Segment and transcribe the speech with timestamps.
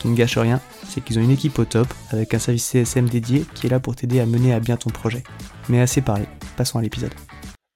[0.00, 3.06] Qui ne gâche rien, c'est qu'ils ont une équipe au top avec un service CSM
[3.10, 5.22] dédié qui est là pour t'aider à mener à bien ton projet.
[5.68, 6.24] Mais assez parlé,
[6.56, 7.12] passons à l'épisode.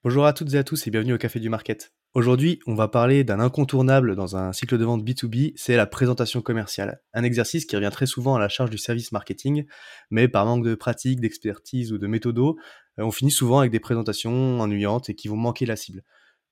[0.03, 1.93] Bonjour à toutes et à tous et bienvenue au Café du Market.
[2.15, 6.41] Aujourd'hui, on va parler d'un incontournable dans un cycle de vente B2B, c'est la présentation
[6.41, 7.03] commerciale.
[7.13, 9.67] Un exercice qui revient très souvent à la charge du service marketing,
[10.11, 12.57] mais par manque de pratique, d'expertise ou de méthodo,
[12.99, 16.05] euh, on finit souvent avec des présentations ennuyantes et qui vont manquer la cible.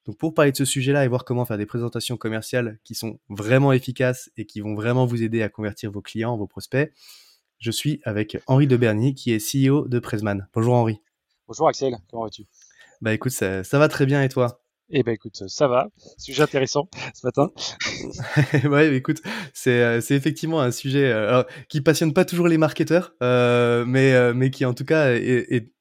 [0.07, 3.19] Donc pour parler de ce sujet-là et voir comment faire des présentations commerciales qui sont
[3.29, 6.93] vraiment efficaces et qui vont vraiment vous aider à convertir vos clients, vos prospects,
[7.59, 10.49] je suis avec Henri de Berny qui est CEO de Presman.
[10.53, 11.01] Bonjour Henri.
[11.47, 12.47] Bonjour Axel, comment vas-tu?
[13.01, 14.63] Bah écoute, ça, ça va très bien et toi?
[14.95, 15.89] Eh ben écoute, ça va.
[16.19, 17.51] Sujet intéressant ce matin.
[18.69, 19.23] ouais, écoute,
[19.55, 23.85] c'est euh, c'est effectivement un sujet euh, alors, qui passionne pas toujours les marketeurs, euh,
[23.87, 25.73] mais mais qui en tout cas est, est,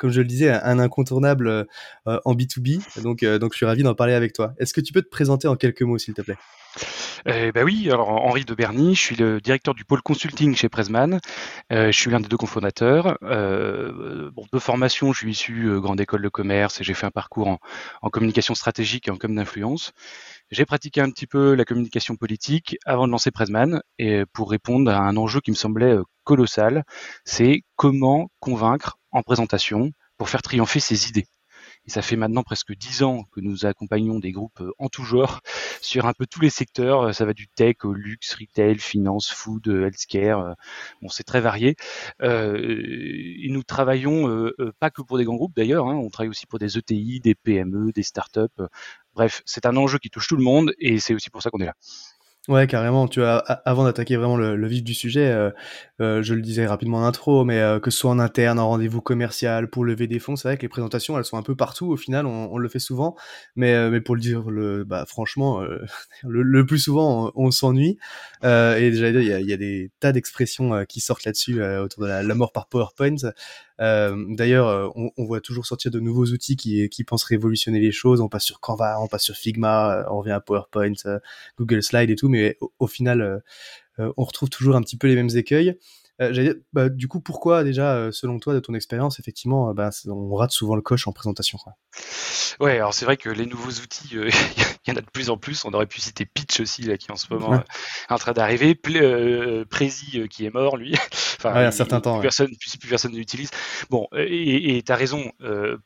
[0.00, 1.66] comme je le disais, un incontournable
[2.06, 3.02] en B2B.
[3.02, 4.54] Donc donc je suis ravi d'en parler avec toi.
[4.58, 6.36] Est-ce que tu peux te présenter en quelques mots, s'il te plaît?
[7.28, 11.20] Euh, oui, alors Henri de Berny, je suis le directeur du pôle consulting chez Presman.
[11.72, 13.18] Euh, je suis l'un des deux cofondateurs.
[13.22, 17.10] Euh, de formation, je suis issu euh, grande école de commerce et j'ai fait un
[17.10, 17.58] parcours
[18.02, 19.92] en, communication stratégique et en com d'influence.
[20.50, 24.90] J'ai pratiqué un petit peu la communication politique avant de lancer Presman et pour répondre
[24.90, 26.84] à un enjeu qui me semblait euh, colossal,
[27.24, 31.26] c'est comment convaincre en présentation pour faire triompher ses idées.
[31.86, 35.04] Et ça fait maintenant presque dix ans que nous accompagnons des groupes euh, en tout
[35.04, 35.40] genre
[35.80, 37.08] sur un peu tous les secteurs.
[37.08, 40.54] Euh, ça va du tech au luxe, retail, finance, food, euh, healthcare.
[41.00, 41.76] Bon, c'est très varié.
[42.22, 42.58] Euh,
[43.42, 45.88] et nous travaillons euh, pas que pour des grands groupes d'ailleurs.
[45.88, 48.40] Hein, on travaille aussi pour des ETI, des PME, des startups.
[49.14, 51.60] Bref, c'est un enjeu qui touche tout le monde et c'est aussi pour ça qu'on
[51.60, 51.74] est là.
[52.48, 53.06] Ouais, carrément.
[53.06, 55.50] Tu as, avant d'attaquer vraiment le, le, vif du sujet, euh,
[56.00, 58.68] euh, je le disais rapidement en intro, mais euh, que ce soit en interne, en
[58.68, 61.54] rendez-vous commercial, pour lever des fonds, c'est vrai que les présentations, elles sont un peu
[61.54, 61.92] partout.
[61.92, 63.14] Au final, on, on le fait souvent,
[63.56, 65.84] mais, euh, mais pour le dire, le, bah, franchement, euh,
[66.22, 67.98] le, le, plus souvent, on, s'ennuie.
[68.42, 72.08] et déjà, il y a, y a, des tas d'expressions qui sortent là-dessus autour de
[72.08, 73.16] la, la, mort par PowerPoint.
[73.80, 78.20] D'ailleurs, on, on, voit toujours sortir de nouveaux outils qui, qui pensent révolutionner les choses.
[78.20, 80.92] On passe sur Canva, on passe sur Figma, on revient à PowerPoint,
[81.58, 83.38] Google Slide et tout mais au, au final, euh,
[83.98, 85.76] euh, on retrouve toujours un petit peu les mêmes écueils.
[86.20, 90.50] Euh, bah, du coup, pourquoi déjà, selon toi, de ton expérience, effectivement, bah, on rate
[90.50, 91.74] souvent le coche en présentation quoi?
[92.58, 95.38] Ouais, alors c'est vrai que les nouveaux outils, il y en a de plus en
[95.38, 95.64] plus.
[95.64, 97.58] On aurait pu citer Pitch aussi, là, qui en ce moment ouais.
[97.58, 98.78] est en train d'arriver.
[98.96, 100.94] Euh, Prési, qui est mort, lui.
[101.38, 102.18] enfin, ouais, un certain temps.
[102.18, 103.50] Plus, personne, plus, plus personne n'utilise.
[103.88, 105.32] Bon, et tu as raison,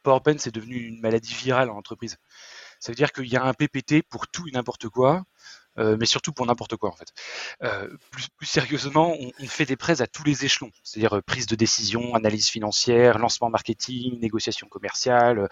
[0.03, 2.19] PowerPoint, c'est devenu une maladie virale en entreprise.
[2.81, 5.25] Ça veut dire qu'il y a un PPT pour tout et n'importe quoi.
[5.79, 7.13] Euh, mais surtout pour n'importe quoi en fait.
[7.63, 11.21] Euh, plus, plus, sérieusement, on, on, fait des prêts à tous les échelons, c'est-à-dire euh,
[11.21, 15.49] prise de décision, analyse financière, lancement marketing, négociation commerciale,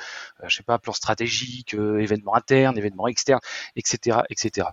[0.47, 3.41] je sais pas, plan stratégique, événements internes, événements externes,
[3.77, 4.69] etc., etc.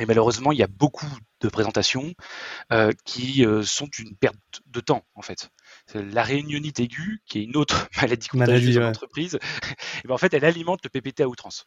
[0.00, 1.06] Et malheureusement, il y a beaucoup
[1.40, 2.14] de présentations
[2.72, 5.50] euh, qui sont une perte de temps en fait.
[5.94, 9.38] La réunionite aiguë, qui est une autre maladie contagieuse de l'entreprise,
[10.04, 11.66] ben, en fait, elle alimente le PPT à outrance.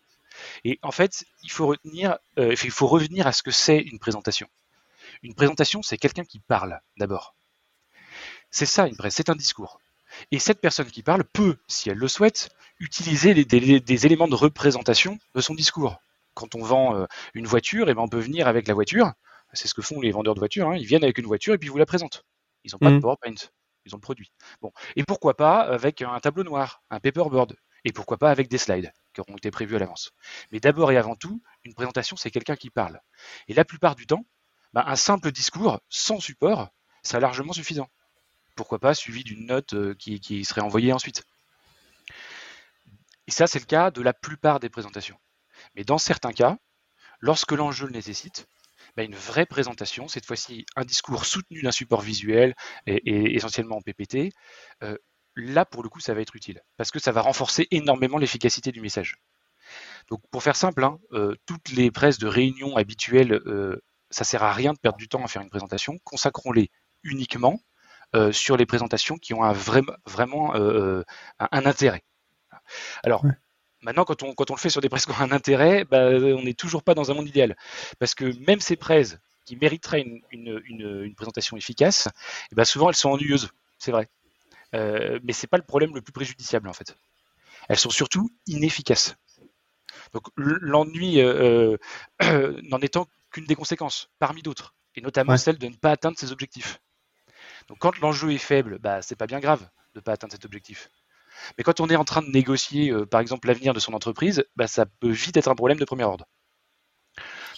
[0.63, 3.99] Et en fait, il faut retenir, euh, il faut revenir à ce que c'est une
[3.99, 4.47] présentation.
[5.23, 7.35] Une présentation, c'est quelqu'un qui parle d'abord.
[8.51, 9.79] C'est ça une presse, c'est un discours.
[10.31, 12.49] Et cette personne qui parle peut, si elle le souhaite,
[12.79, 15.97] utiliser des, des, des éléments de représentation de son discours.
[16.33, 19.13] Quand on vend euh, une voiture, et eh ben on peut venir avec la voiture.
[19.53, 20.69] C'est ce que font les vendeurs de voitures.
[20.69, 20.77] Hein.
[20.77, 22.25] Ils viennent avec une voiture et puis ils vous la présentent.
[22.63, 22.95] Ils n'ont pas mmh.
[22.95, 23.35] de PowerPoint.
[23.85, 24.31] Ils ont le produit.
[24.61, 24.71] Bon.
[24.95, 27.55] Et pourquoi pas avec un tableau noir, un paperboard,
[27.85, 30.11] Et pourquoi pas avec des slides qui auront été prévus à l'avance.
[30.51, 32.99] Mais d'abord et avant tout, une présentation, c'est quelqu'un qui parle.
[33.47, 34.25] Et la plupart du temps,
[34.73, 36.69] bah, un simple discours sans support,
[37.03, 37.87] c'est largement suffisant.
[38.55, 41.23] Pourquoi pas suivi d'une note euh, qui, serait envoyée ensuite.
[43.27, 45.17] Et ça, c'est le cas de la plupart des présentations.
[45.75, 46.57] Mais dans certains cas,
[47.19, 48.47] lorsque l'enjeu le nécessite,
[48.97, 52.55] bah, une vraie présentation, cette fois-ci un discours soutenu d'un support visuel
[52.87, 54.31] et, essentiellement en PPT,
[54.83, 54.97] euh,
[55.35, 58.71] là pour le coup ça va être utile parce que ça va renforcer énormément l'efficacité
[58.71, 59.17] du message.
[60.09, 64.43] Donc pour faire simple, hein, euh, toutes les presses de réunion habituelles, euh, ça sert
[64.43, 65.97] à rien de perdre du temps à faire une présentation.
[66.03, 66.69] Consacrons-les
[67.03, 67.59] uniquement
[68.31, 71.03] sur les présentations qui ont un vrai, vraiment un,
[71.65, 72.01] intérêt.
[73.03, 73.25] Alors,
[73.85, 76.07] Maintenant, quand on, quand on le fait sur des presses qui ont un intérêt, bah,
[76.09, 77.55] on n'est toujours pas dans un monde idéal.
[77.99, 82.09] Parce que même ces presses qui mériteraient une, présentation efficace,
[82.51, 84.09] eh ben, souvent elles sont ennuyeuses, c'est vrai.
[84.75, 86.95] Euh, mais ce n'est pas le problème le plus préjudiciable en fait.
[87.69, 89.15] Elles sont surtout inefficaces.
[90.13, 91.77] Donc l'ennui euh,
[92.21, 96.17] euh, n'en étant qu'une des conséquences, parmi d'autres, et notamment celle de ne pas atteindre
[96.17, 96.79] ses objectifs.
[97.67, 99.61] Donc quand l'enjeu est faible, bah, c'est pas bien grave
[99.93, 100.89] de ne pas atteindre cet objectif.
[101.57, 104.45] Mais quand on est en train de négocier, euh, par exemple, l'avenir de son entreprise,
[104.55, 106.25] bah, ça peut vite être un problème de premier ordre.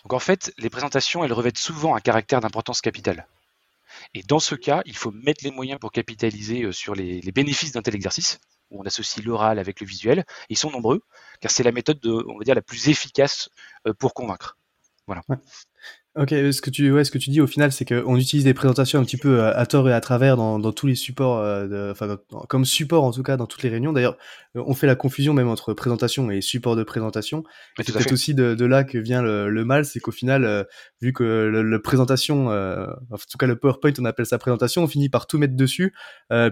[0.04, 3.28] Donc en fait, les présentations, elles revêtent souvent un caractère d'importance capitale.
[4.14, 7.72] Et dans ce cas, il faut mettre les moyens pour capitaliser euh, sur les, bénéfices
[7.72, 8.40] d'un tel exercice,
[8.70, 10.26] où on associe l'oral avec le visuel.
[10.50, 11.02] ils sont nombreux,
[11.42, 13.50] car c'est la méthode, de, on va dire, la plus efficace
[13.88, 14.58] euh, pour convaincre.
[15.08, 15.24] Voilà.
[16.18, 18.56] Ok, ce que tu, ouais, ce que tu dis au final, c'est qu'on utilise des
[18.56, 21.92] présentations un petit peu à, tort et à travers dans, dans tous les supports, euh,
[21.92, 22.18] enfin,
[22.50, 23.94] comme support en tout cas dans toutes les réunions.
[23.94, 24.18] D'ailleurs,
[24.56, 27.44] euh, on fait la confusion même entre présentation et support de présentation.
[27.78, 30.44] Et c'est peut-être aussi de, de, là que vient le, le mal, c'est qu'au final,
[30.44, 30.64] euh,
[31.02, 35.10] vu que le, présentation, en tout cas le PowerPoint, on appelle ça présentation, on finit
[35.10, 35.94] par tout mettre dessus,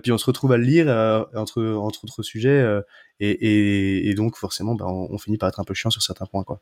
[0.04, 0.88] puis on se retrouve à le lire
[1.34, 2.64] entre entre autres sujets,
[3.20, 6.04] et, et, et, donc forcément, bah, on, on finit par être un peu chiant sur
[6.04, 6.62] certains points, quoi.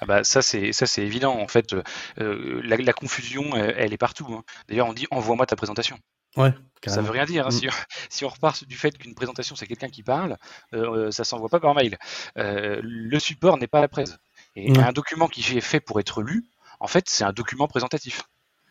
[0.00, 1.74] Ah bah ça c'est ça c'est évident en fait
[2.18, 4.26] euh, la, confusion elle, est partout.
[4.32, 4.44] Hein.
[4.68, 5.98] D'ailleurs on dit envoie-moi ta présentation.
[6.36, 6.54] Ouais.
[6.86, 7.46] Ça veut rien dire.
[7.46, 7.50] Hein.
[7.50, 7.68] Mm.
[8.08, 10.36] Si, on repart du fait qu'une présentation c'est quelqu'un qui parle,
[10.74, 11.98] euh, ça s'envoie pas par mail.
[12.38, 14.18] Euh, le support n'est pas la presse.
[14.56, 16.44] Et un document qui est fait pour être lu,
[16.80, 18.22] en fait c'est un document présentatif.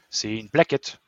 [0.10, 1.00] C'est une plaquette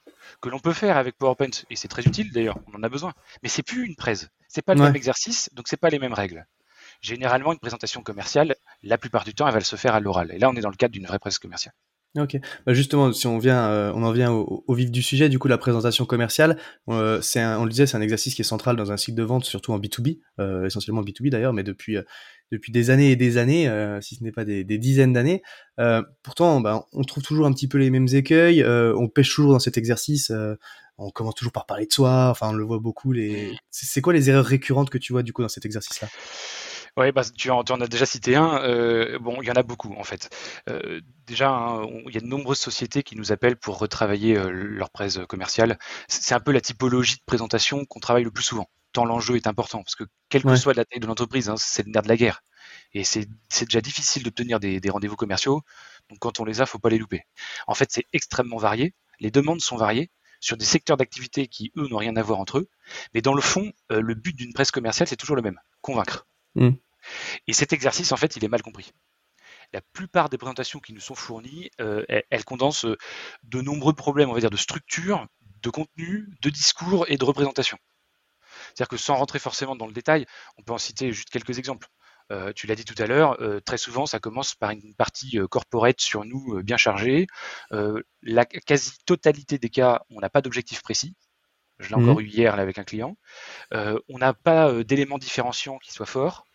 [0.41, 2.57] que l'on peut faire avec PowerPoint et c'est très utile d'ailleurs.
[2.67, 3.13] On en a besoin.
[3.44, 4.29] Mais c'est plus une presse.
[4.47, 6.45] C'est pas le même exercice, donc c'est pas les mêmes règles.
[7.01, 10.31] Généralement, une présentation commerciale, la plupart du temps, elle va se faire à l'oral.
[10.31, 11.74] Et là, on est dans le cadre d'une vraie presse commerciale.
[12.18, 12.38] Ok.
[12.65, 15.48] Bah justement, si on vient, euh, on en vient au, vif du sujet, du coup,
[15.48, 16.57] la présentation commerciale,
[16.89, 19.24] euh, c'est, on le disait, c'est un exercice qui est central dans un cycle de
[19.24, 21.98] vente, surtout en B2B, euh, essentiellement B2B d'ailleurs, mais depuis
[22.51, 23.71] depuis des années et des années,
[24.01, 25.42] si ce n'est pas des, dizaines d'années.
[26.21, 28.62] pourtant, bah, on trouve toujours un petit peu les mêmes écueils.
[28.65, 30.33] on pêche toujours dans cet exercice.
[30.97, 32.27] on commence toujours par parler de soi.
[32.30, 33.13] Enfin, on le voit beaucoup.
[33.13, 36.09] Les, c'est quoi les erreurs récurrentes que tu vois du coup dans cet exercice-là?
[36.97, 38.61] Oui, bah, tu, en, as déjà cité un.
[38.63, 40.29] Euh, bon, il y en a beaucoup en fait.
[40.69, 44.51] Euh, déjà, hein, il y a de nombreuses sociétés qui nous appellent pour retravailler euh,
[44.51, 45.79] leur presse commerciale.
[46.09, 49.47] C'est un peu la typologie de présentation qu'on travaille le plus souvent, tant l'enjeu est
[49.47, 52.09] important, parce que quelle que soit la taille de l'entreprise, hein, c'est le nerf de
[52.09, 52.43] la guerre.
[52.94, 53.27] Et c'est
[53.61, 55.61] déjà difficile d'obtenir des, des rendez-vous commerciaux,
[56.09, 57.23] donc quand on les a, faut pas les louper.
[57.67, 58.94] En fait, c'est extrêmement varié.
[59.19, 60.11] Les demandes sont variées
[60.41, 62.69] sur des secteurs d'activité qui, eux, n'ont rien à voir entre eux.
[63.13, 66.27] Mais dans le fond, le but d'une presse commerciale, c'est toujours le même, convaincre.
[66.56, 66.71] Mm.
[67.48, 68.92] Et cet exercice, en fait, il est mal compris.
[69.73, 72.97] La plupart des présentations qui nous sont fournies, euh, elles, condensent euh,
[73.44, 75.28] de nombreux problèmes, on va dire, de structure,
[75.61, 77.78] de contenu, de discours et de représentation.
[78.68, 80.25] C'est-à-dire que sans rentrer forcément dans le détail,
[80.57, 81.87] on peut en citer juste quelques exemples.
[82.31, 85.99] Euh, tu l'as dit tout à l'heure, très souvent ça commence par une partie corporate
[85.99, 87.28] sur nous bien chargée.
[88.21, 91.16] la quasi-totalité des cas, on n'a pas d'objectif précis.
[91.80, 92.21] Je l'ai encore mmh.
[92.21, 93.18] eu hier avec un client.
[93.71, 96.45] on n'a pas d'éléments différenciants qui soient forts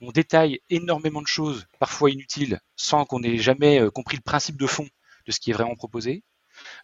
[0.00, 4.56] on détaille énormément de choses, parfois inutiles, sans qu'on ait jamais euh, compris le principe
[4.56, 4.88] de fond
[5.26, 6.22] de ce qui est vraiment proposé.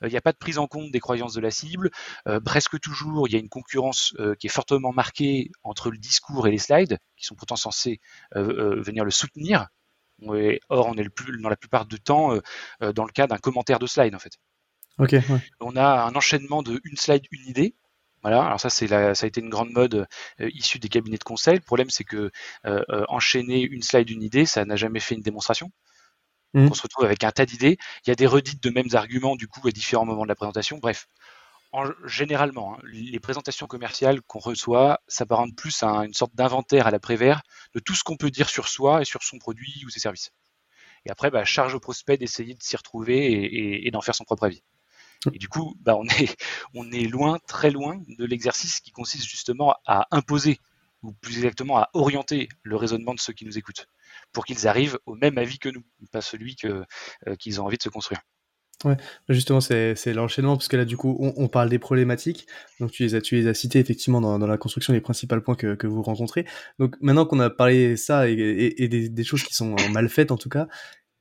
[0.02, 1.90] Euh, il n'y a pas de prise en compte des croyances de la cible.
[2.26, 6.47] Euh, presque toujours, il y a une concurrence qui est fortement marquée entre le discours
[6.47, 8.00] et les slides, qui sont pourtant censés
[8.35, 9.67] venir le soutenir.
[10.23, 12.38] or, on est le plus, dans la plupart du temps
[12.81, 14.38] dans le cas d'un commentaire de slide, en fait.
[15.61, 17.75] On a un enchaînement de une slide, une idée,
[18.22, 20.06] voilà, alors ça, c'est ça a été une grande mode
[20.40, 21.54] euh, issue des cabinets de conseil.
[21.54, 22.30] Le problème, c'est que
[22.66, 25.70] euh, euh, enchaîner une slide, une idée, ça n'a jamais fait une démonstration.
[26.54, 26.68] Mmh.
[26.70, 27.78] On se retrouve avec un tas d'idées.
[28.04, 30.34] Il y a des redites de mêmes arguments, du coup, à différents moments de la
[30.34, 30.78] présentation.
[30.78, 31.06] Bref,
[31.72, 36.90] en, généralement, hein, les présentations commerciales qu'on reçoit s'apparentent plus à une sorte d'inventaire à
[36.90, 37.42] la Prévert
[37.75, 40.32] de tout ce qu'on peut dire sur soi et sur son produit ou ses services.
[41.04, 44.44] Et après, bah, charge au prospect d'essayer de s'y retrouver et d'en faire son propre
[44.44, 44.62] avis.
[45.32, 45.96] Et du coup, bah,
[46.75, 50.58] on, est, loin, très loin de l'exercice qui consiste justement à imposer
[51.02, 53.87] ou plus exactement à orienter le raisonnement de ceux qui nous écoutent,
[54.32, 56.84] pour qu'ils arrivent au même avis que nous, pas celui euh,
[57.38, 58.20] qu'ils ont envie de se construire.
[58.84, 58.96] Ouais,
[59.28, 62.46] justement, c'est, l'enchaînement, parce que là, du coup, on, parle des problématiques.
[62.78, 65.56] Donc, tu les as, tu les as cités effectivement dans, la construction des principaux points
[65.56, 66.46] que, vous rencontrez.
[66.78, 70.37] Donc, maintenant qu'on a parlé ça et, des, des, choses qui sont mal faites, en
[70.37, 70.68] tout cas,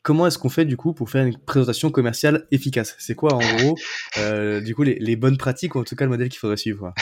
[0.07, 2.95] comment est-ce qu'on fait du coup pour faire une présentation commerciale efficace?
[2.97, 3.75] C'est quoi en gros
[4.19, 6.55] euh, du coup les, les, bonnes pratiques ou en tout cas le modèle qu'il faudrait
[6.55, 6.93] suivre?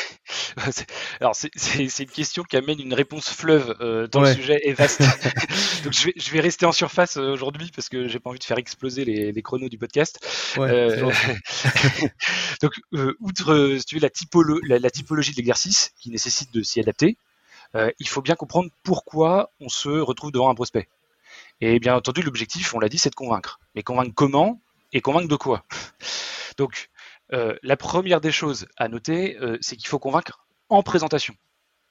[1.21, 1.51] Alors c'est
[1.99, 4.31] une question qui amène une réponse fleuve euh, dans ouais.
[4.31, 5.01] le sujet est vaste.
[5.83, 8.39] Donc je vais, je vais, rester en surface euh, aujourd'hui parce que j'ai pas envie
[8.39, 10.17] de faire exploser les, les chronos du podcast.
[10.57, 11.11] Ouais, euh,
[12.63, 12.73] donc
[13.19, 16.79] outre si tu veux, la, typolo la, la typologie de l'exercice qui nécessite de s'y
[16.79, 17.17] adapter,
[17.99, 20.87] il faut bien comprendre pourquoi on se retrouve devant un prospect.
[21.61, 23.59] Et bien entendu, l'objectif, on l'a dit, c'est de convaincre.
[23.75, 25.65] Mais convaincre comment et convaincre de quoi?
[26.57, 26.89] Donc,
[27.33, 31.35] euh, la première des choses à noter, euh, c'est qu'il faut convaincre en présentation.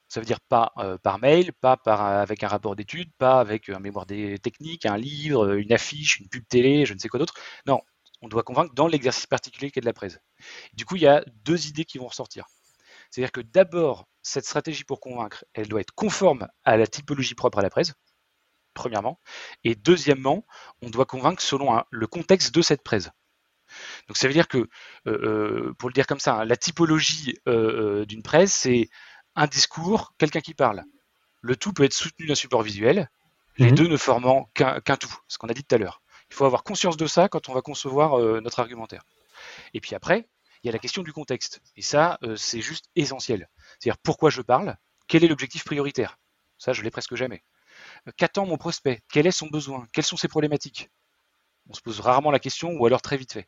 [0.07, 3.79] Ça veut dire pas euh, par mail, pas avec un rapport d'étude, pas avec un
[3.79, 7.33] mémoire des techniques, un livre, une affiche, une pub télé, je ne sais quoi d'autre.
[7.65, 7.81] Non,
[8.21, 10.19] on doit convaincre dans l'exercice particulier qui est de la presse.
[10.73, 12.45] Du coup, il y a deux idées qui vont ressortir.
[13.09, 17.59] C'est-à-dire que d'abord, cette stratégie pour convaincre, elle doit être conforme à la typologie propre
[17.59, 17.93] à la presse
[18.75, 19.19] premièrement.
[19.63, 20.45] Et deuxièmement,
[20.83, 23.09] on doit convaincre selon un, le contexte de cette presse.
[24.07, 24.69] Donc ça veut dire que,
[25.07, 28.89] euh, pour le dire comme ça, hein, la typologie euh, d'une presse, c'est
[29.35, 30.83] un discours, quelqu'un qui parle.
[31.41, 33.09] Le tout peut être soutenu d'un support visuel,
[33.57, 33.75] les mmh.
[33.75, 36.01] deux ne formant qu'un qu tout, ce qu'on a dit tout à l'heure.
[36.29, 39.03] Il faut avoir conscience de ça quand on va concevoir euh, notre argumentaire.
[39.73, 40.27] Et puis après,
[40.63, 41.61] il y a la question du contexte.
[41.75, 43.47] Et ça, c'est juste essentiel.
[43.77, 44.77] C'est-à-dire pourquoi je parle,
[45.07, 46.17] quel est l'objectif prioritaire?
[46.57, 47.43] Ça, je l'ai presque jamais.
[48.17, 49.01] Qu'attend mon prospect?
[49.11, 49.87] Quel est son besoin?
[49.91, 50.89] Quelles sont ses problématiques?
[51.69, 53.47] On se pose rarement la question ou alors très vite fait.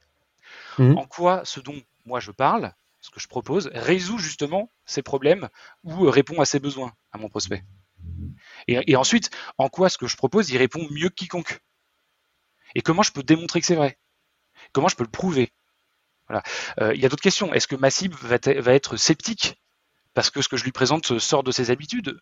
[0.79, 0.97] Mmh.
[0.97, 5.49] En quoi ce dont moi je parle, ce que je propose, résout justement ses problèmes
[5.83, 7.63] ou répond à ses besoins à mon prospect?
[8.67, 11.59] Et, et ensuite, en quoi ce que je propose, il répond mieux que quiconque?
[12.75, 13.97] Et comment je peux démontrer que c'est vrai?
[14.71, 15.51] Comment je peux le prouver?
[16.27, 16.43] Voilà.
[16.81, 17.53] Euh, il y a d'autres questions.
[17.53, 19.61] Est-ce que ma cible va, va, être sceptique?
[20.13, 22.19] Parce que ce que je lui présente sort de ses habitudes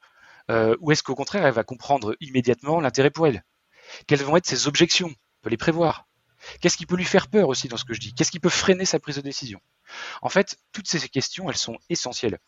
[0.49, 3.43] euh, ou est-ce qu'au contraire, elle va comprendre immédiatement l'intérêt pour elle?
[4.07, 5.09] Quelles vont être ses objections?
[5.09, 6.07] On peut les prévoir.
[6.61, 8.13] Qu'est-ce qui peut lui faire peur aussi dans ce que je dis?
[8.13, 9.59] Qu'est-ce qui peut freiner sa prise de décision?
[10.21, 12.39] En fait, toutes ces questions, elles sont essentielles.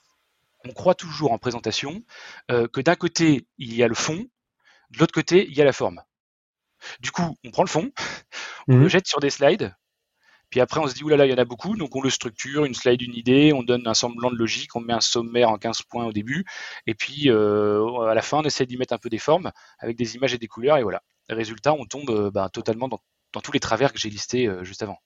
[0.65, 2.03] On croit toujours en présentation
[2.51, 4.27] euh, que d'un côté, il y a le fond,
[4.91, 6.01] de l'autre côté, il y a la forme.
[6.99, 7.91] Du coup, on prend le fond,
[8.67, 8.81] on mmh.
[8.81, 9.75] le jette sur des slides,
[10.49, 12.63] puis après, on se dit, oulala, il y en a beaucoup, donc on le structure,
[12.65, 15.57] une slide, une idée, on donne un semblant de logique, on met un sommaire en
[15.57, 16.45] 15 points au début,
[16.85, 19.97] et puis euh, à la fin, on essaie d'y mettre un peu des formes avec
[19.97, 21.03] des images et des couleurs, et voilà.
[21.29, 23.01] Résultat, on tombe euh, bah, totalement dans,
[23.33, 24.97] dans, tous les travers que j'ai listés euh, juste avant.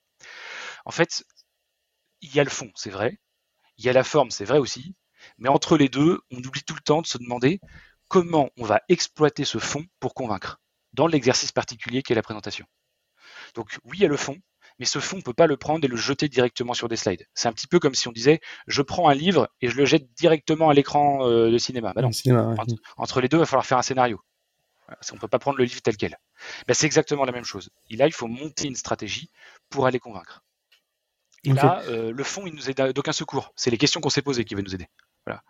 [0.84, 1.24] En fait,
[2.20, 3.18] il y a le fond, c'est vrai,
[3.78, 4.94] il y a la forme, c'est vrai aussi,
[5.38, 7.60] mais entre les deux, on oublie tout le temps de se demander
[8.06, 10.60] comment on va exploiter ce fond pour convaincre,
[10.92, 12.66] dans l'exercice particulier qui est la présentation.
[13.54, 14.36] Donc oui, il y a le fond,
[14.78, 16.96] mais ce fond, on ne peut pas le prendre et le jeter directement sur des
[16.96, 17.26] slides.
[17.34, 19.84] C'est un petit peu comme si on disait, je prends un livre et je le
[19.84, 21.92] jette directement à l'écran euh, de cinéma.
[21.94, 22.12] Bah non.
[22.12, 22.60] Cinéma, ouais.
[22.60, 24.20] entre, entre, les deux, il va falloir faire un scénario.
[25.10, 26.16] On ne peut pas prendre le livre tel quel.
[26.66, 27.70] Bah, c'est exactement la même chose.
[27.90, 29.30] Et là, il faut monter une stratégie
[29.70, 30.42] pour aller convaincre.
[31.44, 31.60] Et okay.
[31.60, 33.52] là, euh, le fond, il nous aide d'aucun secours.
[33.56, 34.86] C'est les questions qu'on s'est posées qui vont nous aider.
[35.26, 35.42] Voilà.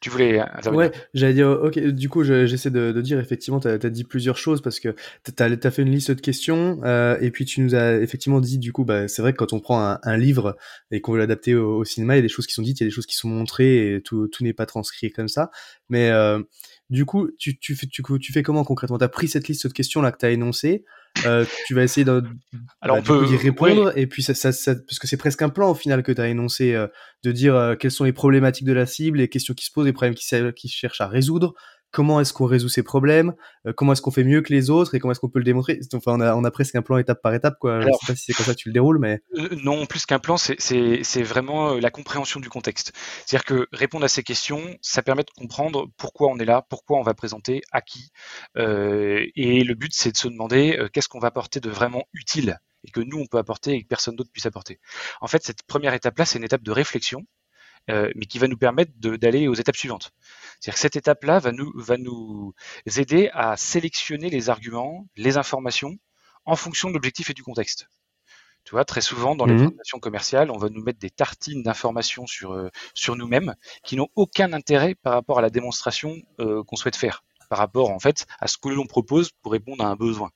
[0.00, 3.68] Tu voulais intervenir Ouais, j'allais dire, ok, du coup, j'essaie de, de, dire, effectivement, tu
[3.68, 6.80] as, as, dit plusieurs choses parce que tu as, as, fait une liste de questions
[6.84, 9.54] euh, et puis tu nous as effectivement dit, du coup, bah, c'est vrai que quand
[9.54, 10.56] on prend un, un livre
[10.90, 12.80] et qu'on veut l'adapter au, au, cinéma, il y a des choses qui sont dites,
[12.80, 15.28] il y a des choses qui sont montrées et tout, tout n'est pas transcrit comme
[15.28, 15.50] ça.
[15.88, 16.42] Mais euh,
[16.90, 18.98] du coup, tu, tu, fais, tu, tu fais comment concrètement?
[18.98, 20.84] Tu as pris cette liste de questions là que tu as énoncées
[21.24, 22.22] euh, tu vas essayer de,
[22.80, 25.42] Alors bah, on peut, y répondre et puis ça, ça, ça, parce que c'est presque
[25.42, 26.88] un plan au final que tu as énoncé euh,
[27.22, 29.86] de dire euh, quelles sont les problématiques de la cible, les questions qui se posent,
[29.86, 31.54] les problèmes qui, qui cherchent à résoudre,
[31.90, 33.34] comment est-ce qu'on résout ces problèmes,
[33.66, 35.44] euh, comment est-ce qu'on fait mieux que les autres et comment est-ce qu'on peut le
[35.44, 35.80] démontrer.
[35.94, 37.76] Enfin, on a, on a presque un plan étape par étape, quoi.
[37.76, 39.20] Alors, Je sais pas si c'est comme ça que tu le déroules, mais.
[39.36, 42.92] Euh, non, plus qu'un plan, c'est vraiment euh, la compréhension du contexte.
[43.24, 46.98] C'est-à-dire que répondre à ces questions, ça permet de comprendre pourquoi on est là, pourquoi
[46.98, 48.10] on va présenter, à qui.
[48.56, 52.90] Et le but, c'est de se demander qu'est-ce qu'on va apporter de vraiment utile et
[52.90, 54.80] que nous, on peut apporter et que personne d'autre puisse apporter.
[55.20, 57.22] En fait, cette première étape-là, c'est une étape de réflexion
[57.90, 60.12] euh, mais qui va nous permettre d'aller aux étapes suivantes.
[60.60, 62.52] C'est-à-dire que cette étape-là va nous, va nous
[62.96, 65.96] aider à sélectionner les arguments, les informations
[66.44, 67.88] en fonction de l'objectif et du contexte.
[68.64, 69.58] Tu vois, très souvent dans les mmh.
[69.58, 74.08] présentations commerciales, on va nous mettre des tartines d'informations sur, euh, sur nous-mêmes qui n'ont
[74.16, 78.26] aucun intérêt par rapport à la démonstration euh, qu'on souhaite faire, par rapport en fait
[78.40, 80.30] à ce que l'on propose pour répondre à un besoin.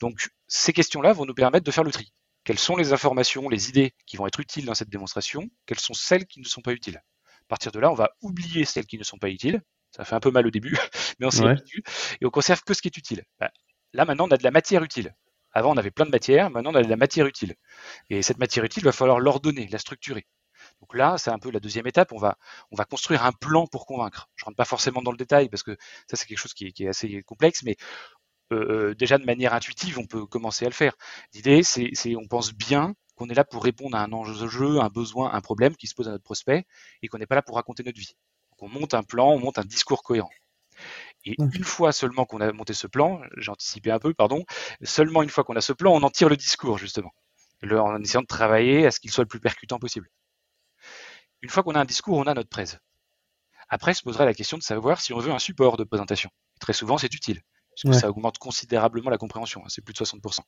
[0.00, 2.12] Donc ces questions-là vont nous permettre de faire le tri
[2.46, 5.94] quelles sont les informations, les idées qui vont être utiles dans cette démonstration, quelles sont
[5.94, 6.96] celles qui ne sont pas utiles?
[6.96, 9.60] À partir de là, on va oublier celles qui ne sont pas utiles,
[9.90, 10.76] Ça fait un peu mal au début,
[11.18, 11.82] mais on s'y habitue.
[12.20, 13.24] Et on conserve que ce qui est utile.
[13.40, 13.50] Bah,
[13.94, 15.12] là, maintenant, on a de la matière utile.
[15.52, 17.56] Avant, on avait plein de matière, maintenant, on a de la matière utile.
[18.10, 20.24] Et cette matière utile, il va falloir l'ordonner, la structurer.
[20.80, 22.12] Donc là, c'est un peu la deuxième étape.
[22.12, 22.36] On va,
[22.70, 24.28] on va construire un plan pour convaincre.
[24.36, 25.76] Je rentre pas forcément dans le détail parce que
[26.08, 27.76] ça, c'est quelque chose qui est, assez complexe, mais
[28.52, 30.94] euh, euh, déjà de manière intuitive, on peut commencer à le faire.
[31.34, 35.32] L'idée, c'est, on pense bien qu'on est là pour répondre à un enjeu, un besoin,
[35.32, 36.66] un problème qui se pose à notre prospect
[37.02, 38.14] et qu'on n'est pas là pour raconter notre vie.
[38.50, 40.30] Donc on monte un plan, on monte un discours cohérent.
[41.24, 44.44] Et une fois seulement qu'on a monté ce plan, j'ai anticipé un peu, pardon,
[44.82, 47.12] seulement une fois qu'on a ce plan, on en tire le discours, justement,
[47.68, 50.08] en essayant de travailler à ce qu'il soit le plus percutant possible.
[51.42, 52.78] Une fois qu'on a un discours, on a notre presse.
[53.68, 56.30] Après, se posera la question de savoir si on veut un support de présentation.
[56.60, 57.42] très souvent, c'est utile,
[57.82, 60.40] parce que ça augmente considérablement la compréhension, hein, c'est plus de 60%.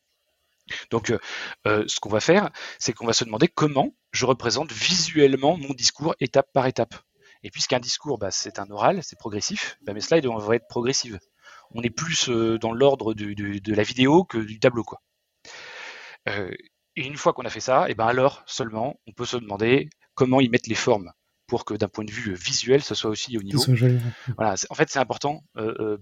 [0.91, 1.19] Donc, euh,
[1.67, 5.75] euh, ce qu'on va faire, c'est qu'on va se demander comment je représente visuellement mon
[5.75, 6.95] discours étape par étape.
[7.43, 11.19] Et puisqu'un discours, bah, c'est un oral, c'est progressif, bah, mes slides vont être progressives.
[11.71, 14.85] On est plus euh, dans l'ordre de la vidéo que du tableau.
[14.85, 15.01] Quoi.
[16.27, 19.89] et une fois qu'on a fait ça, et ben alors seulement, on peut se demander
[20.15, 21.13] comment ils mettent les formes
[21.49, 23.59] pour que d'un point de vue visuel, ce soit aussi au niveau.
[24.37, 25.43] Voilà, en fait, c'est important.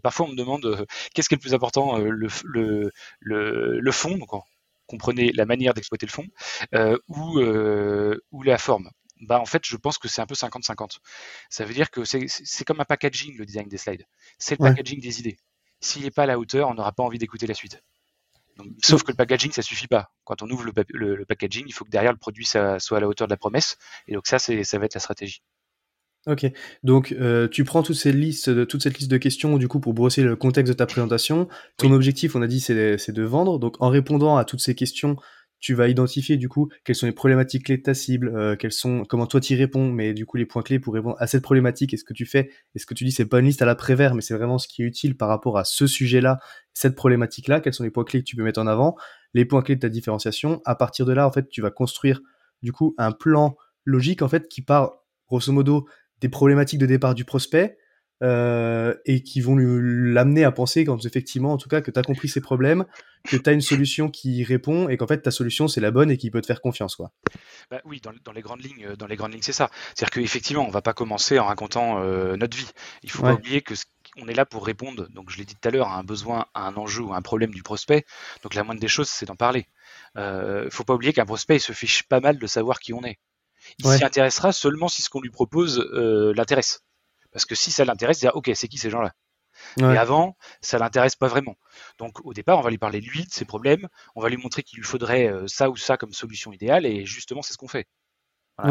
[0.03, 2.91] parfois, on me demande qu'est-ce qui est le plus important, le, le,
[3.81, 4.29] le, fond, donc
[4.87, 6.27] comprenez la manière d'exploiter le fond,
[7.09, 7.41] ou,
[8.33, 8.91] ou la forme
[9.23, 10.99] bah en fait, je pense que c'est un peu 50-50.
[11.49, 14.05] Ça veut dire que c'est comme un packaging, le design des slides.
[14.39, 15.39] C'est le packaging des idées.
[15.81, 17.83] S'il n'est pas à la hauteur, on n'aura pas envie d'écouter la suite.
[18.83, 20.11] Sauf que le packaging, ça suffit pas.
[20.25, 23.09] Quand on ouvre le, packaging, il faut que derrière le produit ça, soit à la
[23.09, 23.77] hauteur de la promesse.
[24.09, 25.43] Et donc ça, ça va être la stratégie.
[26.27, 26.45] Ok,
[26.83, 29.95] donc euh, tu prends toutes ces listes, toute cette liste de questions du coup pour
[29.95, 31.47] brosser le contexte de ta présentation.
[31.77, 33.61] Ton objectif, on a dit, c'est de vendre.
[33.61, 35.17] Donc en répondant à toutes ces questions,
[35.61, 39.05] tu vas identifier du coup quelles sont les problématiques clés de ta cible, euh, sont,
[39.05, 41.43] comment toi tu y réponds, mais du coup les points clés pour répondre à cette
[41.43, 43.63] problématique et ce que tu fais, et ce que tu dis c'est pas une liste
[43.63, 46.39] à l'après-vert, mais c'est vraiment ce qui est utile par rapport à ce sujet-là,
[46.75, 48.97] cette problématique-là, quels sont les points clés que tu peux mettre en avant,
[49.35, 50.61] les points clés de ta différenciation.
[50.65, 52.21] À partir de là, en fait, tu vas construire
[52.63, 54.93] du coup un plan logique en fait qui part
[55.29, 55.87] grosso modo
[56.21, 57.79] des problématiques de départ du prospect,
[58.23, 62.03] euh, et qui vont l'amener à penser quand effectivement, en tout cas, que tu as
[62.03, 62.85] compris ses problèmes,
[63.29, 66.11] que tu as une solution qui répond et qu'en fait ta solution c'est la bonne
[66.11, 67.13] et qui peut te faire confiance, quoi.
[67.71, 69.71] Bah oui, dans, dans, les grandes lignes, euh, dans les grandes lignes, c'est ça.
[69.95, 72.71] C'est-à-dire qu'effectivement, on va pas commencer en racontant euh, notre vie.
[73.03, 73.75] Il faut pas oublier que
[74.17, 75.09] on est là pour répondre.
[75.11, 77.17] Donc, je l'ai dit tout à l'heure, à un besoin, à un enjeu ou à
[77.17, 78.05] un problème du prospect.
[78.43, 79.67] Donc, la moindre des choses, c'est d'en parler.
[80.17, 83.03] Euh, faut pas oublier qu'un prospect, il se fiche pas mal de savoir qui on
[83.05, 83.19] est.
[83.79, 86.85] Il s'y intéressera seulement si ce qu'on lui propose euh, l'intéresse.
[87.37, 89.13] Parce que si ça l'intéresse, dire ok, c'est qui ces gens-là?
[89.79, 91.57] Et avant, ça l'intéresse pas vraiment.
[91.99, 94.39] Donc au départ, on va lui parler de lui, de ses problèmes, on va lui
[94.39, 97.59] montrer qu'il lui faudrait euh, ça ou ça comme solution idéale, et justement, c'est ce
[97.59, 97.87] qu'on fait.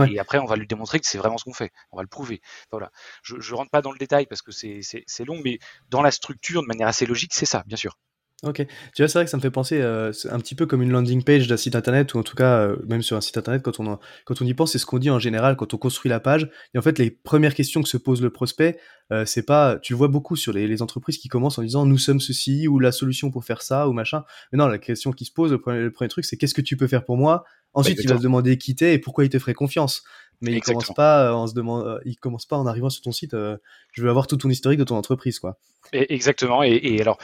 [0.10, 1.72] Et après, on va lui démontrer que c'est vraiment ce qu'on fait.
[1.92, 2.42] On va le prouver.
[2.72, 2.92] Voilà.
[3.22, 6.64] Je, je rentre pas dans le détail parce que c'est long, mais dans la structure,
[6.64, 7.98] de manière assez logique, c'est ça, bien sûr.
[8.46, 8.58] Ok.
[8.58, 10.92] Tu vois, c'est vrai que ça me fait penser euh, un petit peu comme une
[10.92, 13.64] landing page d'un site internet, ou en tout cas, euh, même sur un site internet,
[13.64, 16.10] quand on, quand on y pense, c'est ce qu'on dit en général quand on construit
[16.10, 16.50] la page.
[16.76, 18.78] Et en fait, les premières questions que se pose le prospect,
[19.12, 21.88] euh, c'est pas, tu le vois beaucoup sur les, les, entreprises qui commencent en disant
[21.88, 24.24] nous sommes ceci, ou la solution pour faire ça, ou machin.
[24.52, 26.88] Mais non, la question qui se pose, le premier, truc, c'est qu'est-ce que tu peux
[26.88, 27.46] faire pour moi?
[27.74, 30.04] Ensuite, il va se demander qui t'es et pourquoi il te ferait confiance.
[30.42, 33.32] Mais il commence pas en se demande, il commence pas en arrivant sur ton site.
[33.32, 35.58] je veux avoir tout ton historique de ton entreprise, quoi.
[35.92, 36.62] exactement.
[36.64, 37.18] Et, et alors,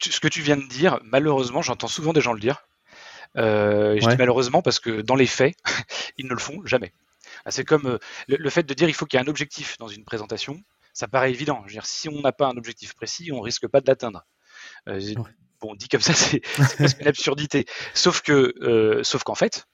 [0.00, 2.64] ce que tu viens de dire, malheureusement, j'entends souvent des gens le dire.
[3.36, 5.54] Euh, je dis malheureusement parce que dans les faits,
[6.16, 6.92] ils ne le font jamais.
[7.44, 9.76] Ah, c'est comme euh, le, fait de dire il faut qu'il y ait un objectif
[9.78, 10.60] dans une présentation.
[10.92, 11.62] Ça paraît évident.
[11.66, 14.24] Je veux dire, si on n'a pas un objectif précis, on risque pas de l'atteindre.
[14.88, 15.00] Euh,
[15.60, 17.66] bon, dit comme ça, c'est presque une absurdité.
[17.94, 19.66] Sauf que, sauf qu'en fait,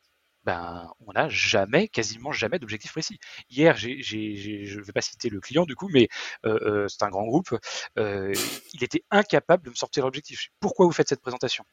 [0.44, 3.18] ben, on n'a jamais, quasiment jamais d'objectif précis.
[3.50, 6.08] Hier, j'ai, je ne vais pas citer le client du coup, mais
[6.44, 7.58] euh, euh, c'est un grand groupe,
[7.98, 8.32] euh,
[8.74, 10.48] il était incapable de me sortir l'objectif.
[10.60, 11.64] Pourquoi vous faites cette présentation?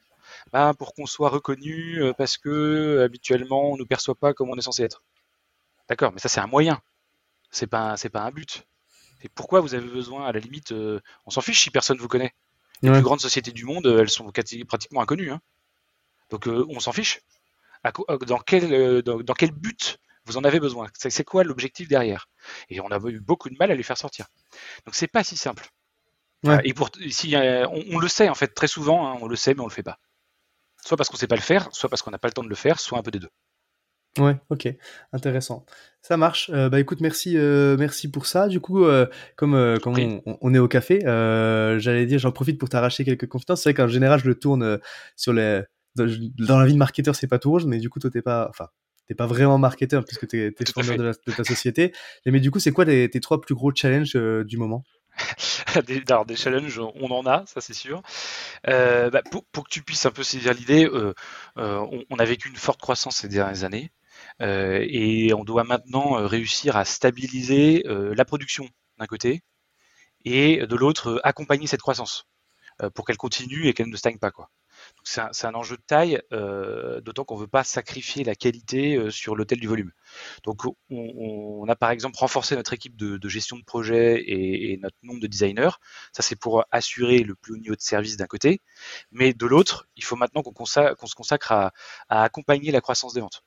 [0.52, 4.56] Ben, Pour qu'on soit reconnu, parce que habituellement, on ne nous perçoit pas comme on
[4.56, 5.02] est censé être.
[5.88, 6.80] D'accord, mais ça c'est un moyen,
[7.50, 8.66] c'est pas, c'est pas un but.
[9.22, 12.34] Et pourquoi vous avez besoin, à la limite, on s'en fiche si personne vous connaît.
[12.82, 14.32] Les plus grandes sociétés du monde, elles sont
[14.66, 15.30] pratiquement inconnues.
[15.30, 15.40] Hein.
[16.30, 17.20] Donc on s'en fiche.
[17.86, 20.88] Euh, dans quel, euh, dans, quel but vous en avez besoin?
[20.94, 22.28] C'est quoi l'objectif derrière?
[22.68, 24.26] Et on a eu beaucoup de mal à les faire sortir.
[24.86, 25.66] Donc c'est pas si simple.
[26.64, 29.60] Et pour, si, on, le sait en fait très souvent, hein, on le sait mais
[29.60, 29.98] on le fait pas.
[30.84, 32.48] Soit parce qu'on sait pas le faire, soit parce qu'on n'a pas le temps de
[32.48, 33.30] le faire, soit un peu des deux.
[34.18, 34.68] Ouais, ok,
[35.12, 35.64] intéressant.
[36.02, 36.50] Ça marche.
[36.52, 38.48] Euh, bah écoute, merci, merci pour ça.
[38.48, 38.84] Du coup,
[39.36, 43.62] comme, comme on, est au café, j'allais dire, j'en profite pour t'arracher quelques confidences.
[43.62, 44.80] C'est vrai qu'en général, je le tourne
[45.16, 45.62] sur les,
[45.96, 48.46] dans la vie de marketeur, c'est pas tout rose, mais du coup, toi, t'es pas,
[48.48, 48.68] enfin,
[49.06, 51.92] t'es pas vraiment marketeur puisque t'es es fondeur de, ta société.
[52.26, 54.84] Mais, du coup, c'est quoi tes, trois plus gros challenges euh, du moment?
[55.86, 58.02] Des, alors, des challenges, on en a, ça c'est sûr.
[58.68, 61.14] Euh, bah, pour, pour, que tu puisses un peu saisir l'idée, euh,
[61.56, 63.90] on, on, a vécu une forte croissance ces dernières années
[64.40, 69.42] euh, et on doit maintenant euh, réussir à stabiliser la production d'un côté
[70.24, 72.26] et de l'autre accompagner cette croissance
[72.94, 74.50] pour qu'elle continue et qu'elle ne stagne pas quoi
[75.04, 79.10] c'est un, enjeu de taille, euh, d'autant qu'on ne veut pas sacrifier la qualité euh,
[79.10, 79.92] sur l'hôtel du volume.
[80.44, 85.20] Donc on, a par exemple renforcé notre équipe de, gestion de projet et, notre nombre
[85.20, 85.70] de designers.
[86.12, 88.60] Ça c'est pour assurer le plus haut niveau de service d'un côté,
[89.10, 91.72] mais de l'autre, il faut maintenant qu'on qu se consacre à
[92.08, 93.42] accompagner la croissance des ventes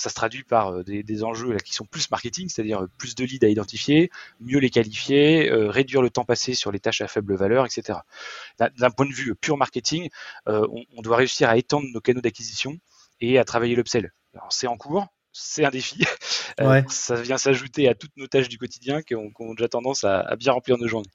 [0.00, 2.90] ça se traduit par euh, des, des enjeux là, qui sont plus marketing, c'est-à-dire euh,
[2.98, 6.80] plus de leads à identifier, mieux les qualifier, euh, réduire le temps passé sur les
[6.80, 8.00] tâches à faible valeur, etc.
[8.58, 10.08] D'un point de vue pur marketing,
[10.48, 12.78] euh, on, on, doit réussir à étendre nos canaux d'acquisition
[13.20, 14.12] et à travailler l'upsell.
[14.34, 16.04] Alors c'est en cours, c'est un défi.
[16.58, 16.82] Ouais.
[16.88, 20.36] ça vient s'ajouter à toutes nos tâches du quotidien qui ont, déjà tendance à, à,
[20.36, 21.10] bien remplir nos journées.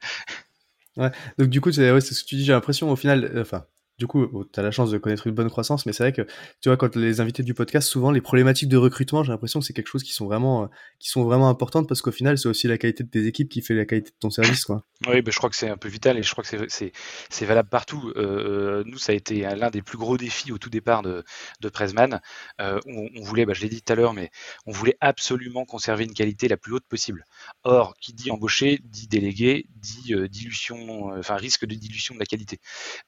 [0.96, 1.10] Ouais.
[1.40, 2.46] Donc du coup, c'est ouais, ce que tu dis.
[2.46, 3.66] J'ai l'impression au final, enfin,
[4.02, 6.24] du coup, tu as la chance de connaître une bonne croissance, mais c'est vrai que,
[6.60, 9.66] tu vois, quand les invités du podcast, souvent, les problématiques de recrutement, j'ai l'impression que
[9.68, 12.50] c'est quelque chose qui sont vraiment, euh, qui sont vraiment importantes parce qu'au final, c'est
[12.50, 14.84] aussi la qualité de tes équipes qui fait la qualité de ton service, quoi.
[15.08, 18.14] Oui, je crois que c'est un peu vital et je crois que c'est valable partout.
[18.16, 21.24] Euh, nous, ça a été l'un des plus gros défis au tout départ de,
[21.70, 22.22] Presman.
[22.60, 24.30] Euh, on, voulait, bah, je l'ai dit tout à l'heure, mais
[24.66, 27.26] on voulait absolument conserver une qualité la plus haute possible.
[27.64, 32.26] Or, qui dit embaucher, dit déléguer, dit euh, dilution, enfin risque de dilution de la
[32.26, 32.60] qualité.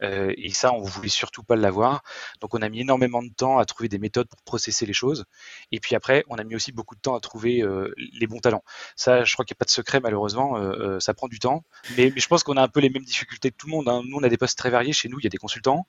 [0.02, 2.04] et ça, on voulait surtout pas l'avoir.
[2.42, 5.26] Donc on a mis énormément de temps à trouver des méthodes pour processer les choses.
[5.72, 8.40] Et puis après, on a mis aussi beaucoup de temps à trouver euh, les bons
[8.40, 8.64] talents.
[8.96, 10.58] Ça, je crois qu'il n'y a pas de secret malheureusement.
[10.58, 11.64] Euh, euh, ça prend du temps.
[11.98, 13.90] Mais, je pense qu'on a un peu les mêmes difficultés que tout le monde.
[13.90, 14.02] Hein.
[14.06, 14.94] Nous, on a des postes très variés.
[14.94, 15.86] Chez nous, il y a des consultants.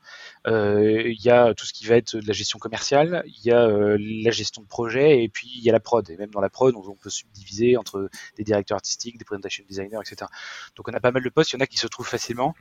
[0.46, 3.22] Euh, il y a tout ce qui va être de la gestion commerciale.
[3.26, 5.22] Il y a euh, la gestion de projet.
[5.22, 6.08] Et puis il y a la prod.
[6.10, 10.00] Et même dans la prod, on, peut subdiviser entre des directeurs artistiques, des presentation designers,
[10.00, 10.30] etc.
[10.76, 11.52] Donc on a pas mal de postes.
[11.52, 12.54] Il y en a qui se trouvent facilement.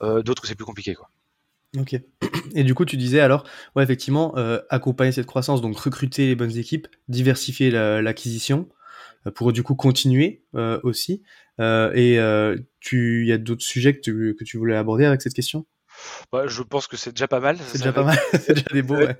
[0.00, 0.96] D'autres, c'est plus compliqué.
[1.78, 1.94] Ok.
[2.54, 3.44] Et du coup, tu disais alors,
[3.76, 8.79] ouais, effectivement, euh, accompagner cette croissance, donc recruter les bonnes équipes, diversifier l'acquisition la, euh,
[9.34, 11.22] pour du coup continuer euh, aussi.
[11.60, 15.04] Euh, et euh, tu, il y a d'autres sujets que tu, que tu voulais aborder
[15.04, 15.66] avec cette question?
[16.32, 17.58] Bah, je pense que c'est déjà pas mal.
[17.66, 18.18] C'est déjà pas mal.
[18.32, 18.96] c'est déjà des beaux.
[19.00, 19.16] Ouais.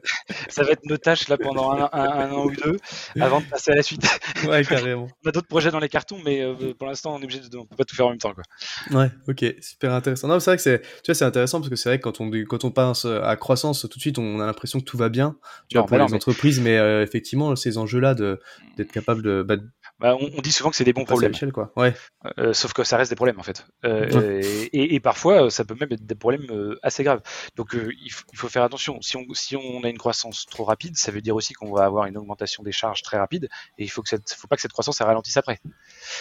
[0.48, 2.76] ça va être nos tâches là pendant un, un, un, an ou deux
[3.18, 4.06] avant de passer à la suite.
[4.46, 5.08] Ouais, carrément.
[5.24, 7.56] on a d'autres projets dans les cartons, mais euh, pour l'instant, on est obligé de,
[7.56, 8.44] on peut pas tout faire en même temps, quoi.
[8.90, 10.28] Ouais, ok, super intéressant.
[10.28, 12.20] Non, c'est vrai que c'est, tu vois, c'est intéressant parce que c'est vrai que quand
[12.20, 15.08] on quand on pense à croissance, tout de suite, on a l'impression que tout va
[15.08, 15.36] bien,
[15.68, 18.40] tu non, vois, pour les entreprises, mais euh, effectivement, ces enjeux-là de
[18.76, 19.56] d'être capable de bah,
[20.00, 21.34] bah, on, on, dit souvent que c'est des bons problèmes.
[21.52, 21.72] quoi.
[21.76, 21.94] Ouais.
[22.38, 23.66] Euh, sauf que ça reste des problèmes en fait.
[23.84, 24.68] Euh, ouais.
[24.72, 27.20] et, et, parfois, ça peut même être des problèmes euh, assez graves.
[27.56, 29.02] Donc, euh, il, il, faut faire attention.
[29.02, 31.84] Si on, si on a une croissance trop rapide, ça veut dire aussi qu'on va
[31.84, 33.50] avoir une augmentation des charges très rapide.
[33.76, 35.60] Et il faut que cette, faut pas que cette croissance elle ralentisse après.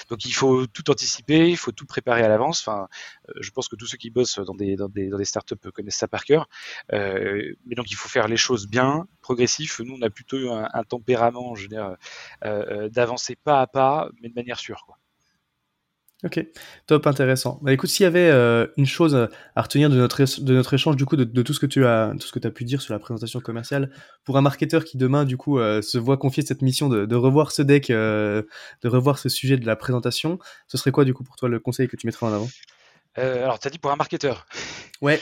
[0.10, 2.60] Donc, il faut tout anticiper, il faut tout préparer à l'avance.
[2.60, 2.89] Enfin,
[3.30, 5.56] euh, je pense que tous ceux qui bossent dans des, dans des, dans des startups
[5.74, 6.50] connaissent ça par cœur.
[6.92, 9.80] mais donc, il faut faire les choses bien, progressif.
[9.80, 11.96] Nous, on a plutôt un, un tempérament, veux dire,
[12.92, 14.84] d'avancer pas à pas, mais de manière sûre.
[14.86, 14.98] Quoi.
[16.26, 16.46] Ok,
[16.86, 17.60] top, intéressant.
[17.62, 19.15] Bah, écoute, s'il y avait euh, une chose
[19.56, 22.12] à retenir de notre, de notre échange, du coup, de, tout ce que tu as,
[22.20, 23.89] tout ce que as pu dire sur la présentation commerciale,
[24.26, 27.54] pour un marketeur qui demain, du coup, euh, se voit confier cette mission de, revoir
[27.54, 28.44] ce deck, euh,
[28.82, 31.60] de revoir ce sujet de la présentation, ce serait quoi, du coup, pour toi, le
[31.60, 32.50] conseil que tu mettrais en avant?
[33.17, 34.45] Euh, alors, tu as dit pour un marketeur.
[35.02, 35.19] Ouais,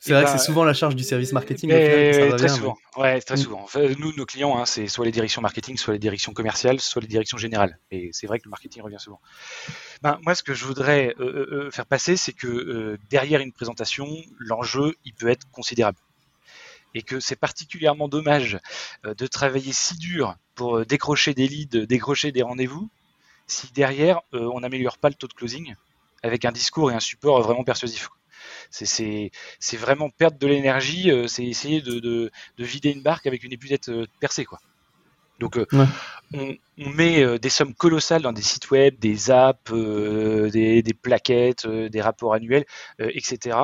[0.00, 1.70] c'est vrai bah, que c'est souvent la charge du service marketing.
[1.70, 2.76] Mais, final, très souvent.
[2.96, 3.02] Mais...
[3.02, 3.38] Ouais, très mm.
[3.38, 3.60] souvent.
[3.62, 7.00] Enfin, nous, nos clients, hein, c'est soit les directions marketing, soit les directions commerciales, soit
[7.00, 7.78] les directions générales.
[7.90, 9.20] Et c'est vrai que le marketing revient souvent.
[10.02, 14.08] Ben, moi, ce que je voudrais euh, euh, faire passer, c'est que derrière une présentation,
[14.38, 15.98] l'enjeu, il peut être considérable.
[16.92, 18.58] Et que c'est particulièrement dommage
[19.04, 22.90] de travailler si dur pour décrocher des leads, décrocher des rendez-vous,
[23.46, 25.76] si derrière, on n'améliore pas le taux de closing
[26.22, 28.08] avec un discours et un support vraiment persuasif.
[28.70, 29.30] C'est
[29.76, 33.52] vraiment perdre de l'énergie, euh, c'est essayer de, de, de, vider une barque avec une
[33.52, 34.44] épuisette euh, percée.
[34.44, 34.60] Quoi.
[35.40, 35.86] Donc euh, ouais.
[36.34, 40.94] on, on, met des sommes colossales dans des sites web, des apps, euh, des, des,
[40.94, 42.66] plaquettes, euh, des rapports annuels,
[42.98, 43.56] etc.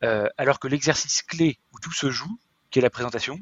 [0.00, 2.38] alors que l'exercice clé où tout se joue,
[2.70, 3.38] qui est la présentation,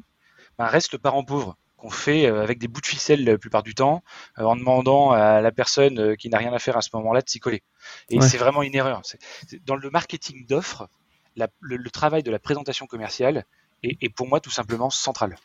[0.59, 3.75] ben, reste le parent pauvre qu'on fait avec des bouts de ficelle la plupart du
[3.75, 4.03] temps,
[4.37, 7.39] en demandant à la personne qui n'a rien à faire à ce moment-là de s'y
[7.39, 7.63] coller.
[8.09, 8.27] Et ouais.
[8.27, 9.05] c'est vraiment une erreur.
[9.05, 10.89] C est, c est, dans le marketing d'offres,
[11.35, 13.45] le, le, travail de la présentation commerciale
[13.83, 15.35] est, est, pour moi tout simplement central.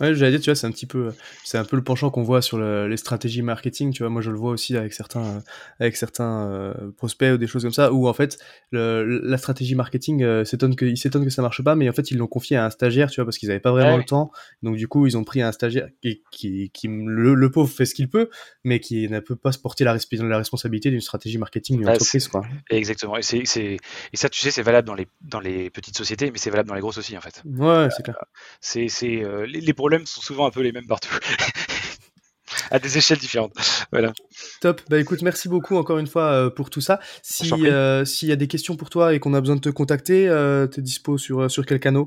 [0.00, 2.22] Ouais, j'allais dire, tu vois, c'est un petit peu, c'est un peu le penchant qu'on
[2.22, 3.92] voit sur les stratégies marketing.
[3.92, 5.42] Tu vois, moi, je le vois aussi avec certains,
[5.80, 8.38] avec certains euh, prospects ou des choses comme ça, où en fait,
[8.70, 11.92] le, la stratégie marketing euh, s'étonne que, ils s'étonnent que ça marche pas, mais en
[11.92, 14.04] fait, ils l'ont confié à un stagiaire, tu vois, parce qu'ils avaient pas vraiment le
[14.04, 14.30] temps.
[14.62, 17.94] Donc, du coup, ils ont pris un stagiaire qui, qui, qui le, pauvre fait ce
[17.94, 18.30] qu'il peut,
[18.62, 21.92] mais qui ne peut pas se porter la, la responsabilité d'une stratégie marketing d'une bah,
[21.92, 22.42] entreprise, quoi.
[22.70, 23.16] Exactement.
[23.16, 26.38] Et c'est, et ça, tu sais, c'est valable dans les, dans les petites sociétés, mais
[26.38, 27.42] c'est valable dans les grosses aussi, en fait.
[27.44, 28.16] Ouais, c'est clair.
[28.20, 28.26] Euh,
[28.60, 31.08] c'est, c'est les, les problèmes sont souvent un peu les mêmes partout.
[32.70, 33.54] à des échelles différentes.
[33.90, 34.12] Voilà.
[34.60, 34.82] Top.
[34.90, 37.00] Bah écoute, merci beaucoup encore une fois euh, pour tout ça.
[37.22, 39.70] Si euh, s'il y a des questions pour toi et qu'on a besoin de te
[39.70, 42.04] contacter, euh, tu es dispo sur sur quel canal?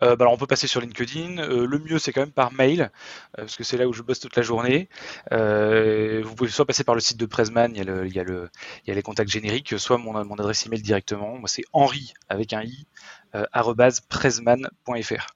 [0.00, 1.46] Bah alors on peut passer sur LinkedIn.
[1.46, 2.90] le mieux, c'est quand même par mail,
[3.36, 4.88] parce que c'est là où je bosse toute la journée.
[5.30, 8.18] vous pouvez soit passer par le site de Presman, il y a, le, il y
[8.18, 8.48] a, le,
[8.84, 11.38] il y a les contacts génériques, soit mon, mon adresse email directement.
[11.38, 12.86] Moi, c'est henri avec un i,
[14.08, 15.26] presman.fr.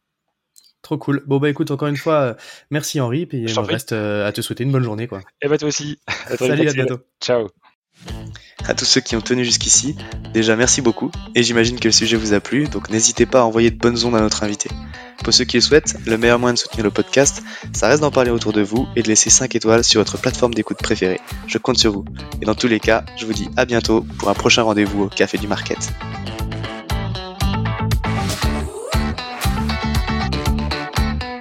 [0.87, 1.25] Trop cool.
[1.27, 2.35] Bon bah écoute encore une fois, euh,
[2.70, 5.20] merci Henri, puis il reste euh, à te souhaiter une bonne journée quoi.
[5.42, 5.99] Et bah toi aussi.
[6.38, 7.01] Salut, à bientôt.
[7.20, 7.49] Ciao.
[8.68, 9.96] À tous ceux qui ont tenu jusqu'ici,
[10.33, 13.42] déjà merci beaucoup, et j'imagine que le sujet vous a plu, donc n'hésitez pas à
[13.42, 14.70] envoyer de bonnes ondes à notre invité.
[15.25, 18.12] Pour ceux qui le souhaitent, le meilleur moyen de soutenir le podcast, ça reste d'en
[18.12, 21.20] parler autour de vous et de laisser 5 étoiles sur votre plateforme d'écoute préférée.
[21.49, 22.05] Je compte sur vous.
[22.40, 25.09] Et dans tous les cas, je vous dis à bientôt pour un prochain rendez-vous au
[25.09, 25.92] Café du Market.